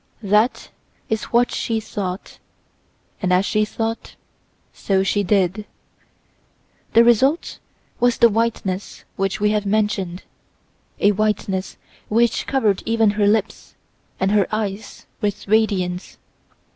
That 0.23 0.71
is 1.09 1.25
what 1.25 1.51
she 1.51 1.79
thought; 1.79 2.39
and 3.21 3.31
as 3.31 3.45
she 3.45 3.63
thought, 3.65 4.15
so 4.73 5.03
she 5.03 5.21
did. 5.21 5.63
The 6.93 7.03
result 7.03 7.59
was 7.99 8.17
the 8.17 8.27
whiteness 8.27 9.03
which 9.15 9.39
we 9.39 9.51
have 9.51 9.67
mentioned—a 9.67 11.11
whiteness 11.11 11.77
which 12.09 12.47
covered 12.47 12.81
even 12.87 13.11
her 13.11 13.27
lips 13.27 13.75
and 14.19 14.31
her 14.31 14.47
eyes 14.51 15.05
with 15.21 15.47
radiance. 15.47 16.17